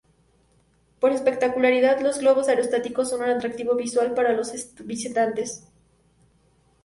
[0.99, 4.51] Por su espectacularidad, los globos aerostáticos son un atractivo visual para los
[4.83, 5.67] visitantes.